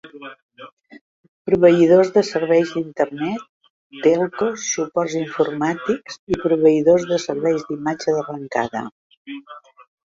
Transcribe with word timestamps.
Proveïdors 1.49 2.09
de 2.15 2.23
serveis 2.29 2.71
d'Internet, 2.77 3.45
telcos, 4.07 4.65
suports 4.79 5.17
informàtics 5.23 6.21
i 6.35 6.43
proveïdors 6.49 7.09
de 7.15 7.25
serveis 7.31 7.69
d'imatge 7.71 8.19
d'arrencada. 8.21 8.89